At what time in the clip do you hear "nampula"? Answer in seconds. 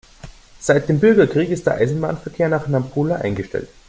2.67-3.17